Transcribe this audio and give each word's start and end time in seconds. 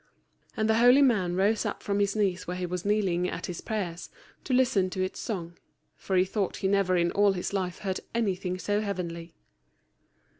And 0.57 0.67
the 0.67 0.79
holy 0.79 1.03
man 1.03 1.35
rose 1.35 1.63
up 1.63 1.83
from 1.83 1.99
his 1.99 2.15
knees 2.15 2.47
where 2.47 2.57
he 2.57 2.65
was 2.65 2.83
kneeling 2.85 3.29
at 3.29 3.45
his 3.45 3.61
prayers 3.61 4.09
to 4.45 4.51
listen 4.51 4.89
to 4.89 5.03
its 5.03 5.19
song; 5.19 5.59
for 5.95 6.15
he 6.15 6.25
thought 6.25 6.57
he 6.57 6.67
never 6.67 6.97
in 6.97 7.11
all 7.11 7.33
his 7.33 7.53
life 7.53 7.77
heard 7.77 7.99
anything 8.15 8.57
so 8.57 8.81
heavenly. 8.81 9.35